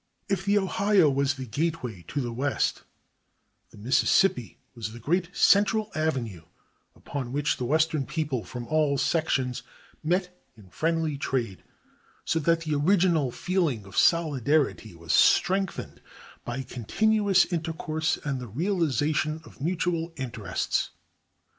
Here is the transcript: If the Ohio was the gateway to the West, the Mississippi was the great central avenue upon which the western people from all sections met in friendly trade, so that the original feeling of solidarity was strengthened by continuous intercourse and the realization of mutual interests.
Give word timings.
If 0.27 0.45
the 0.45 0.57
Ohio 0.57 1.11
was 1.11 1.35
the 1.35 1.45
gateway 1.45 2.03
to 2.07 2.21
the 2.21 2.33
West, 2.33 2.81
the 3.69 3.77
Mississippi 3.77 4.57
was 4.73 4.93
the 4.93 4.99
great 4.99 5.29
central 5.31 5.91
avenue 5.93 6.45
upon 6.95 7.31
which 7.31 7.57
the 7.57 7.65
western 7.65 8.07
people 8.07 8.43
from 8.43 8.65
all 8.65 8.97
sections 8.97 9.61
met 10.03 10.35
in 10.57 10.69
friendly 10.71 11.19
trade, 11.19 11.63
so 12.25 12.39
that 12.39 12.61
the 12.61 12.73
original 12.73 13.29
feeling 13.29 13.85
of 13.85 13.95
solidarity 13.95 14.95
was 14.95 15.13
strengthened 15.13 16.01
by 16.43 16.63
continuous 16.63 17.45
intercourse 17.53 18.17
and 18.23 18.39
the 18.39 18.47
realization 18.47 19.39
of 19.45 19.61
mutual 19.61 20.13
interests. 20.15 20.89